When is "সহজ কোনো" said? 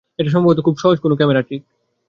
0.77-1.15